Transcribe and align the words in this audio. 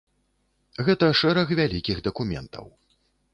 Гэта 0.87 1.09
шэраг 1.19 1.53
вялікіх 1.59 1.97
дакументаў. 2.09 2.65